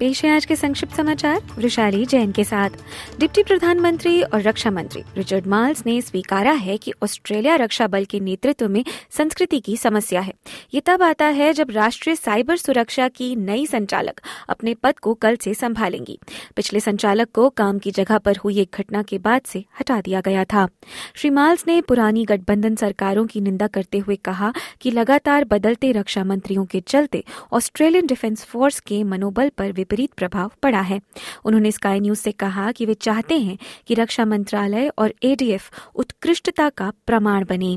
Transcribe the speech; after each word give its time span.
पेश 0.00 0.24
है 0.24 0.30
आज 0.30 0.44
के 0.44 0.56
संक्षिप्त 0.56 0.96
समाचार। 0.96 1.40
वृशाली 1.58 2.06
जैन 2.06 2.32
के 2.32 2.44
साथ। 2.44 2.70
डिप्टी 3.18 3.42
प्रधानमंत्री 3.42 4.22
और 4.22 4.42
रक्षा 4.42 4.70
मंत्री 4.70 5.02
रिचर्ड 5.16 5.46
माल्स 5.46 5.82
ने 5.86 6.02
स्वीकारा 6.02 6.52
है 6.52 6.76
कि 6.76 6.92
ऑस्ट्रेलिया 7.02 7.56
रक्षा 7.56 7.86
बल 7.86 8.04
के 8.04 8.20
नेतृत्व 8.20 8.68
में 8.68 8.84
संस्कृति 9.10 9.60
की 9.60 9.76
समस्या 9.76 10.20
है। 10.20 10.32
ये 10.74 10.80
तब 10.80 11.02
आता 11.02 11.26
है 11.26 11.52
जब 11.52 11.70
राष्ट्रीय 11.70 12.16
साइबर 12.16 12.56
सुरक्षा 12.56 13.08
की 13.08 13.36
नई 13.36 13.66
संचालक 13.66 14.20
अपने 14.48 14.74
पद 14.74 14.98
को 14.98 15.14
कल 15.14 15.36
से 15.36 15.54
संभालेंगी। 15.54 16.18
पिछले 16.56 16.80
संचालक 16.80 17.28
को 17.32 17.48
काम 17.48 17.78
की 17.78 17.90
जगह 17.90 18.18
पर 18.18 18.36
हुई 18.36 18.58
एक 18.60 18.76
घटना 18.78 19.02
के 19.02 19.18
बाद 19.18 19.42
से 19.42 19.64
हटा 19.80 20.00
दिया 20.00 20.20
गया 20.20 20.44
था। 20.44 20.68
श्री 21.14 21.30
माल्स 21.30 21.64
ने 21.68 21.80
पुरानी 21.80 22.24
गठबंधन 22.24 22.76
सरकारों 22.76 23.26
की 23.26 23.40
निंदा 23.40 23.66
करते 23.66 23.98
हुए 23.98 24.16
कहा 24.16 24.52
कि 24.80 24.90
लगातार 24.90 25.44
बदलते 25.44 25.92
रक्षा 25.92 26.24
मंत्रियों 26.24 26.64
के 26.64 26.80
चलते 26.80 27.24
ऑस्ट्रेलियन 27.52 28.06
डिफेंस 28.06 28.44
फोर्स 28.44 28.80
के 28.80 29.04
मनोबल 29.04 29.48
पर 29.48 29.72
विपरीत 29.90 30.12
प्रभाव 30.12 30.50
पड़ा 30.62 30.80
है। 30.80 31.00
उन्होंने 31.44 31.72
स्काई 31.72 32.00
न्यूज़ 32.00 32.20
से 32.20 32.32
कहा 32.32 32.72
कि 32.72 32.86
वे 32.86 32.94
चाहते 32.94 33.38
हैं 33.38 33.58
कि 33.86 33.94
रक्षा 33.94 34.24
मंत्रालय 34.24 34.88
और 34.98 35.14
एडीएफ 35.22 35.70
उत्कृष्टता 35.94 36.68
का 36.68 36.92
प्रमाण 37.06 37.44
बने। 37.44 37.76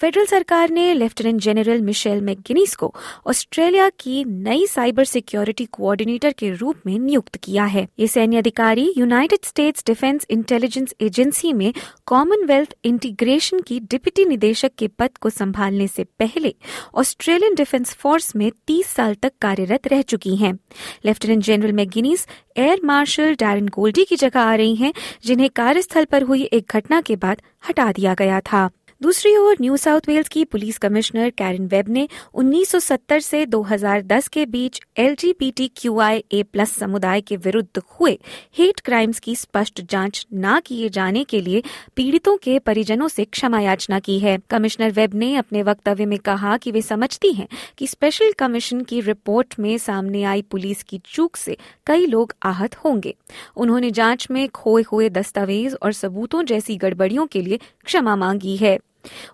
फेडरल 0.00 0.24
सरकार 0.24 0.70
ने 0.70 0.94
लेफ्टिनेंट 0.94 1.40
जनरल 1.40 1.80
मिशेल 1.80 2.20
मैकगिनीस 2.20 2.76
को 2.76 2.94
ऑस्ट्रेलिया 3.26 3.88
की 3.88 4.24
नई 4.24 4.66
साइबर 4.66 5.04
सिक्योरिटी 5.04 5.64
कोऑर्डिनेटर 5.64 6.32
के 6.32 6.50
रूप 6.50 6.76
में 6.86 6.98
नियुक्त 6.98 7.36
किया 7.36 7.64
है। 7.64 7.88
ये 7.98 8.06
सैन्य 8.06 8.38
अधिकारी 8.38 8.94
United 8.96 9.44
States 9.44 9.84
Defence 9.86 10.26
Intelligence 10.30 10.94
Agency 11.00 11.52
में 11.52 11.74
कॉमनवेल्थ 12.06 12.74
इंटीग्रेशन 12.84 13.60
की 13.60 13.80
डिप्टी 13.80 14.24
निदेशक 14.24 14.70
के 14.78 14.88
पद 14.88 15.10
को 15.20 15.30
संभालने 15.30 15.86
से 15.88 16.04
पहले 16.04 16.54
ऑस्ट्रेलियन 16.94 17.54
डिफेंस 17.54 17.94
फोर्स 17.94 18.36
में 18.36 18.50
30 18.66 18.86
साल 18.86 19.14
तक 19.14 19.32
कार्यरत 19.40 19.86
रह 19.86 20.02
चुकी 20.02 20.36
हैं। 20.36 20.58
Lieutenant 21.04 21.42
general 21.42 21.72
McGinnis 21.72 22.26
air 22.56 22.80
marshal 22.84 23.34
Darren 23.34 23.68
Goldie 23.68 24.04
की 24.04 24.16
जगह 24.16 24.40
आ 24.40 24.54
रही 24.54 24.74
हैं, 24.74 24.92
जिन्हें 25.24 25.50
कार्यस्थल 25.50 26.04
पर 26.04 26.22
हुई 26.22 26.42
एक 26.42 26.72
घटना 26.74 27.00
के 27.00 27.16
बाद 27.16 27.42
हटा 27.68 27.92
दिया 27.92 28.14
गया 28.14 28.40
था। 28.40 28.70
दूसरी 29.02 29.36
ओर 29.36 29.56
न्यू 29.60 29.76
साउथ 29.76 30.00
वेल्स 30.08 30.28
की 30.28 30.44
पुलिस 30.44 30.76
कमिश्नर 30.78 31.30
कैरन 31.30 31.66
वेब 31.66 31.88
ने 31.88 32.08
1970 32.34 33.20
से 33.20 33.44
2010 33.46 34.28
के 34.28 34.44
बीच 34.46 34.80
L 34.96 35.14
G 35.14 35.32
B 35.32 35.50
T 35.50 35.66
Q 35.76 35.98
I 36.00 36.22
A 36.32 36.42
plus 36.42 36.72
समुदाय 36.72 37.20
के 37.20 37.36
विरुद्ध 37.36 37.78
हुए 37.78 38.12
हेट 38.58 38.80
क्राइम्स 38.80 39.18
की 39.18 39.34
स्पष्ट 39.36 39.80
जाँच 39.90 40.26
न 40.34 40.60
किए 40.66 40.88
जाने 40.88 41.24
के 41.24 41.40
लिए 41.40 41.62
पीड़ितों 41.96 42.36
के 42.36 42.58
परिजनों 42.58 43.08
से 43.08 43.24
क्षमा 43.24 43.60
याचना 43.60 43.98
की 43.98 44.18
है। 44.18 44.38
कमिश्नर 44.50 44.90
वेब 44.90 45.14
ने 45.14 45.34
अपने 45.36 45.62
वक्तव्य 45.62 46.06
में 46.06 46.18
कहा 46.18 46.56
कि 46.56 46.70
वे 46.70 46.82
समझती 46.82 47.32
हैं 47.32 47.48
कि 47.78 47.86
स्पेशल 47.86 48.32
कमीशन 48.32 48.80
की 48.80 49.00
रिपोर्ट 49.00 49.58
में 49.58 49.78
सामने 49.78 50.22
आई 50.24 50.42
पुलिस 50.42 50.82
की 50.82 51.00
चूक 51.04 51.36
से 51.36 51.56
कई 51.86 52.06
लोग 52.06 52.34
आहत 52.42 52.76
होंगे। 52.76 53.14
उन्होंने 53.56 53.90
जाँच 53.90 54.28
में 54.30 54.48
खोए 54.48 54.84
हुए 54.92 55.08
दस्तावेज़ 55.08 55.76
और 55.82 55.92
सबूतों 55.92 56.44
जैसी 56.44 56.76
गड़बड़ियों 56.76 57.26
के 57.26 57.42
लिए 57.42 57.60
क्षमा 57.84 58.16
मांगी 58.16 58.56
है। 58.56 58.78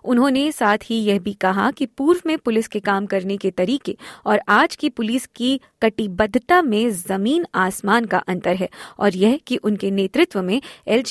उन्होंने 0.03 0.51
साथ 0.51 0.77
ही 0.83 0.95
यह 0.95 1.19
भी 1.19 1.33
कहा 1.33 1.71
कि 1.71 1.85
पूर्व 1.85 2.21
में 2.25 2.37
पुलिस 2.37 2.67
के 2.67 2.79
काम 2.79 3.05
करने 3.05 3.37
के 3.37 3.51
तरीके 3.51 3.97
और 4.25 4.41
आज 4.49 4.75
की 4.75 4.89
पुलिस 4.89 5.25
की 5.25 5.61
कटिबद्धता 5.81 6.61
में 6.61 6.89
ज़मीन 6.89 7.45
आसमान 7.55 8.05
का 8.05 8.17
अंतर 8.17 8.55
है 8.55 8.69
और 8.99 9.15
यह 9.15 9.39
कि 9.47 9.57
उनके 9.57 9.91
नेतृत्व 9.91 10.41
में 10.41 10.61
एल 10.87 11.03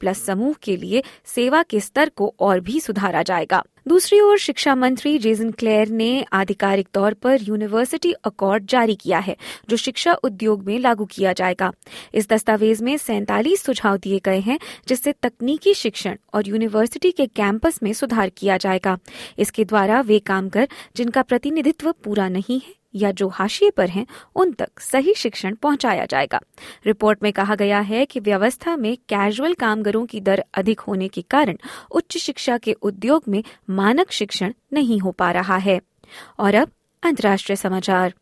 प्लस 0.00 0.24
समूह 0.26 0.54
के 0.62 0.76
लिए 0.76 1.02
सेवा 1.26 1.62
के 1.62 1.80
स्तर 1.80 2.08
को 2.08 2.34
और 2.40 2.60
भी 2.60 2.80
सुधारा 2.80 3.22
जाएगा। 3.22 3.62
दूसरी 3.88 4.20
ओर 4.20 4.38
शिक्षा 4.38 4.74
मंत्री 4.74 5.18
जेसन 5.18 5.50
क्लेयर 5.50 5.88
ने 5.88 6.24
आधिकारिक 6.32 6.88
तौर 6.94 7.14
पर 7.14 7.38
यूनिवर्सिटी 7.42 8.12
अकॉर्ड 8.12 8.66
जारी 8.66 8.94
किया 8.94 9.18
है, 9.18 9.36
जो 9.70 9.76
शिक्षा 9.76 10.14
उद्योग 10.14 10.64
में 10.66 10.78
लागू 10.78 11.04
किया 11.04 11.32
जाएगा। 11.32 11.72
इस 12.14 12.28
दस्तावेज़ 12.28 12.84
में 12.84 12.96
सैंतालीस 12.96 13.62
सुझाव 13.62 13.96
दिए 13.96 14.20
गए 14.24 14.40
हैं, 14.40 14.58
जिससे 14.88 15.12
तकनीकी 15.12 15.74
शिक्षण 15.74 16.16
और 16.34 16.48
यूनिवर्सिटी 16.48 17.10
के 17.10 17.26
कैंपस 17.26 17.82
में 17.82 17.92
सुधार 17.92 18.28
किया 18.28 18.56
जाएगा। 18.56 18.98
इसके 19.38 19.64
द्वारा 19.64 20.00
वे 20.00 20.18
काम 20.18 20.48
कर 20.48 20.68
जिनका 20.96 21.22
प्रतिनिधित्व 21.22 21.92
पूरा 21.92 22.28
नहीं 22.28 22.60
है 22.60 22.79
या 22.94 23.10
जो 23.10 23.28
हाशिए 23.28 23.70
पर 23.70 23.88
हैं, 23.88 24.06
उन 24.34 24.52
तक 24.52 24.80
सही 24.80 25.14
शिक्षण 25.14 25.54
पहुँचाया 25.54 26.04
जाएगा। 26.04 26.40
रिपोर्ट 26.86 27.22
में 27.22 27.32
कहा 27.32 27.54
गया 27.54 27.80
है 27.80 28.06
कि 28.06 28.20
व्यवस्था 28.20 28.76
में 28.76 28.96
कैजुअल 28.96 29.54
कामगारों 29.54 30.06
की 30.06 30.20
दर 30.20 30.44
अधिक 30.54 30.80
होने 30.80 31.08
के 31.08 31.22
कारण 31.22 31.56
उच्च 31.90 32.16
शिक्षा 32.16 32.58
के 32.58 32.72
उद्योग 32.72 33.22
में 33.28 33.44
मानक 33.70 34.12
शिक्षण 34.12 34.52
नहीं 34.72 35.00
हो 35.00 35.10
पा 35.10 35.30
रहा 35.30 35.56
है। 35.56 35.80
और 36.38 36.54
अब 36.54 36.70
अंतर्राष्ट्रीय 37.02 37.56
समाचार। 37.56 38.14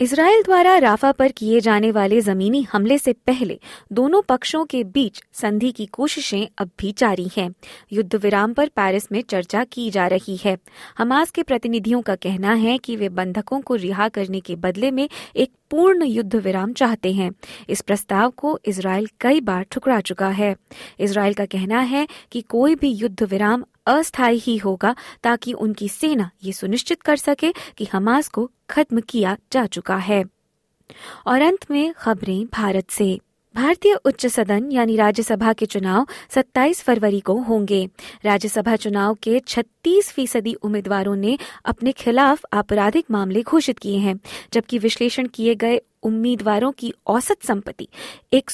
इसराइल 0.00 0.42
द्वारा 0.42 0.78
राफा 0.78 1.12
पर 1.12 1.32
किए 1.32 1.60
जाने 1.60 1.90
वाले 1.90 2.20
जमीनी 2.20 2.62
हमले 2.62 2.98
से 2.98 3.12
पहले 3.12 3.58
दोनों 3.92 4.22
पक्षों 4.22 4.64
के 4.64 4.84
बीच 4.84 5.22
संधि 5.32 5.70
की 5.72 5.86
कोशिशें 5.86 6.48
अब 6.58 6.70
भी 6.78 6.92
जारी 6.98 7.30
हैं। 7.36 7.54
युद्ध 7.92 8.14
विराम 8.14 8.52
पर 8.52 8.68
पेरिस 8.68 9.12
में 9.12 9.22
चर्चा 9.22 9.64
की 9.64 9.90
जा 9.90 10.06
रही 10.06 10.36
है। 10.36 10.56
हमास 10.98 11.30
के 11.30 11.42
प्रतिनिधियों 11.42 12.02
का 12.02 12.14
कहना 12.14 12.54
है 12.54 12.78
कि 12.78 12.96
वे 12.96 13.08
बंधकों 13.08 13.60
को 13.60 13.74
रिहा 13.74 14.08
करने 14.08 14.40
के 14.40 14.56
बदले 14.56 14.90
में 14.90 15.08
एक 15.36 15.52
पूर्ण 15.70 16.04
युद्ध 16.04 16.36
विराम 16.36 16.72
चाहते 16.72 17.12
हैं। 17.12 17.30
इस 17.68 17.80
प्रस्ताव 17.80 18.30
को 18.30 18.58
इसराइल 18.64 19.08
कई 19.20 19.40
बार 19.40 19.62
ठुकरा 19.62 20.00
चुका 20.00 20.28
है। 20.28 20.56
इसराइल 21.00 21.34
का 21.34 21.46
कहना 21.46 21.80
है 21.80 22.06
कि 22.32 22.40
कोई 22.40 22.74
भी 22.74 22.88
युद्ध 22.88 23.22
विराम 23.22 23.64
अस्थायी 23.86 24.38
ही 24.38 24.56
होगा 24.56 24.96
ताकि 25.22 25.52
उनकी 25.52 25.88
सेना 25.88 26.30
ये 26.44 26.52
सुनिश्चित 26.52 27.02
कर 27.02 27.16
सके 27.16 27.52
कि 27.52 27.88
हमास 27.92 28.28
को 28.28 28.50
खत्म 28.70 29.00
किया 29.00 29.36
जा 29.52 29.66
चुका 29.66 29.96
है। 29.96 30.24
और 31.26 31.42
अंत 31.42 31.70
में 31.70 31.94
खबरें 31.94 32.46
भारत 32.46 32.90
से। 32.90 33.20
भारतीय 33.56 33.94
उच्च 33.94 34.26
सदन 34.26 34.72
यानी 34.72 34.96
राज्यसभा 34.96 35.52
के 35.52 35.66
चुनाव 35.66 36.06
27 36.30 36.82
फरवरी 36.82 37.20
को 37.20 37.34
होंगे। 37.34 37.88
राज्यसभा 38.24 38.76
चुनाव 38.76 39.14
के 39.14 39.40
36 39.40 40.12
फ़ीसदी 40.12 40.54
उम्मीदवारों 40.54 41.16
ने 41.16 41.38
अपने 41.64 41.92
खिलाफ 41.92 42.44
आपराधिक 42.52 43.04
मामले 43.10 43.42
घोषित 43.42 43.78
किए 43.78 43.98
हैं, 43.98 44.20
जबकि 44.52 44.78
विश्लेषण 44.78 45.26
किए 45.26 45.54
गए 45.54 45.80
उम्मीदवारों 46.02 46.72
की 46.72 46.92
औसत 47.06 47.36
संपत्ति 47.42 47.88
एक 48.32 48.50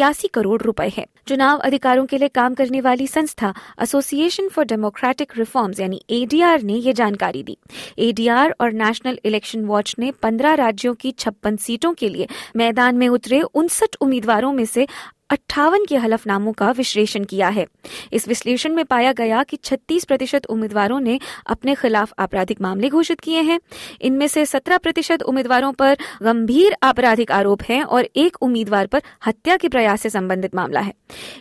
इक्यासी 0.00 0.28
करोड़ 0.28 0.60
रुपए 0.62 0.88
है। 0.96 1.04
चुनाव 1.28 1.58
अधिकारों 1.58 2.04
के 2.06 2.18
लिए 2.18 2.28
काम 2.28 2.54
करने 2.54 2.80
वाली 2.80 3.06
संस्था 3.06 3.52
एसोसिएशन 3.82 4.48
फॉर 4.48 4.64
डेमोक्रेटिक 4.64 5.32
रिफॉर्म्स 5.38 5.80
यानी 5.80 6.00
एडीआर 6.10 6.62
ने 6.62 6.74
ये 6.74 6.92
जानकारी 6.92 7.42
दी। 7.42 7.56
एडीआर 7.98 8.54
और 8.60 8.72
नेशनल 8.72 9.18
इलेक्शन 9.24 9.64
वॉच 9.64 9.94
ने 9.98 10.10
15 10.22 10.54
राज्यों 10.54 10.94
की 10.94 11.12
छप्पन 11.12 11.56
सीटों 11.56 11.92
के 11.94 12.08
लिए 12.08 12.28
मैदान 12.56 12.96
में 12.96 13.08
उतरे 13.08 13.40
उनसठ 13.54 13.96
उम्मीदवारों 14.00 14.52
में 14.52 14.64
से 14.64 14.86
अट्ठावन 15.30 15.84
के 15.84 15.96
हलफनामों 15.96 16.52
का 16.52 16.70
विश्लेषण 16.70 17.24
किया 17.24 17.48
है। 17.48 17.66
इस 18.12 18.28
विश्लेषण 18.28 18.74
में 18.74 18.84
पाया 18.84 19.12
गया 19.12 19.42
कि 19.42 19.56
36 19.56 20.04
प्रतिशत 20.04 20.46
उम्मीदवारों 20.46 21.00
ने 21.00 21.20
अपने 21.46 21.74
खिलाफ 21.74 22.12
आपराधिक 22.18 22.60
मामले 22.60 22.88
घोषित 22.88 23.20
किए 23.20 23.40
हैं। 23.40 23.60
इनमें 24.00 24.28
से 24.28 24.46
17 24.46 24.78
प्रतिशत 24.78 25.22
उम्मीदवारों 25.22 25.72
पर 25.72 25.96
गंभीर 26.22 26.76
आपराधिक 26.82 27.32
आरोप 27.32 27.62
हैं 27.62 27.82
और 27.82 28.08
एक 28.16 28.36
उम्मीदवार 28.40 28.86
पर 28.86 29.02
हत्या 29.26 29.56
के 29.56 29.68
प्रयास 29.68 30.00
से 30.00 30.10
संबंधित 30.10 30.54
मामला 30.54 30.80
है। 30.80 30.94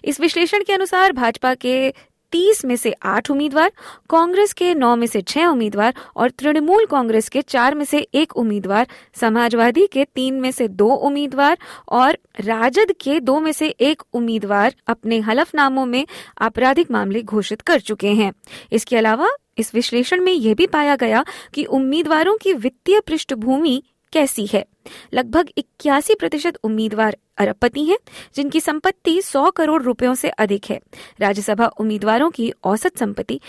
इस 0.06 0.20
विश्लेषण 0.20 0.64
के 0.64 0.74
अनुसार 0.74 1.12
भाजपा 1.12 1.54
के 1.54 1.94
तीस 2.32 2.64
में 2.66 2.76
से 2.76 2.92
आठ 3.04 3.30
उम्मीदवार, 3.32 3.72
कांग्रेस 4.10 4.54
के 4.54 4.74
नौ 4.74 4.96
में 4.96 5.08
से 5.08 5.22
छह 5.22 5.46
उम्मीदवार 5.46 5.94
और 6.16 6.30
तृणमूल 6.30 6.86
कांग्रेस 6.86 7.30
के 7.30 7.42
चार 7.42 7.76
में 7.76 7.86
से 7.86 8.00
एक 8.14 8.38
उम्मीदवार, 8.38 8.88
समाजवादी 9.14 9.88
के 9.88 10.06
तीन 10.06 10.40
में 10.42 10.52
से 10.52 10.68
दो 10.68 10.90
उम्मीदवार 10.90 11.58
और 11.90 12.18
राजद 12.40 12.92
के 13.02 13.20
दो 13.20 13.40
में 13.40 13.52
से 13.52 13.70
एक 13.70 14.04
उम्मीदवार 14.14 14.76
अपने 14.88 15.20
हलफनामों 15.20 15.86
में 15.86 16.06
आपराधिक 16.42 16.92
मामले 16.92 17.22
घोषित 17.24 17.62
कर 17.62 17.80
चुके 17.80 18.12
हैं। 18.14 18.32
इसके 18.72 18.98
अलावा 18.98 19.30
इस 19.58 19.76
विश्लेषण 19.76 20.22
में 20.22 20.34
यह 20.34 20.56
भी 20.56 20.68
पाया 20.68 20.96
गया 20.96 21.26
कि 21.54 21.64
उम्मीदवारों 21.64 22.38
की 22.38 22.54
वित्तीय 22.54 23.00
पृष्ठभूमि 23.00 23.84
कैसी 24.12 24.46
है? 24.46 24.66
लगभग 25.14 25.50
इक्यासी 25.58 26.16
प्रतिशत 26.16 26.58
उम्मीदवार 26.64 27.18
अरबपति 27.38 27.86
हैं, 27.86 27.98
जिनकी 28.36 28.60
संपत्ति 28.60 29.22
100 29.22 29.52
करोड़ 29.52 29.84
रुपयों 29.84 30.16
से 30.16 30.30
अधिक 30.30 30.66
है। 30.70 30.80
राज्यसभा 31.20 31.68
उम्मीदवारों 31.68 32.30
की 32.30 32.54
औसत 32.64 32.98
संपत्ति 32.98 33.42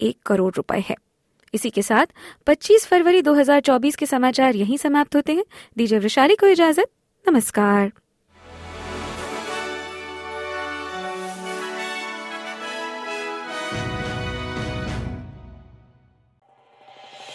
एक 0.00 0.18
करोड़ 0.26 0.54
रुपए 0.54 0.84
है। 0.88 0.96
इसी 1.54 1.70
के 1.70 1.82
साथ 1.82 2.06
25 2.46 2.86
फरवरी 2.86 3.22
2024 3.22 3.96
के 3.96 4.06
समाचार 4.06 4.56
यहीं 4.56 4.76
समाप्त 4.76 5.16
होते 5.16 5.32
हैं। 5.32 5.44
दीजिए 5.78 5.98
वृशाली 5.98 6.34
को 6.34 6.46
इजाज़त। 6.46 6.86
नमस्कार। 7.28 7.92